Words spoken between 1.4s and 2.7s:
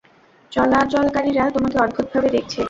তোমাকে অদ্ভুতভাবে দেখছে।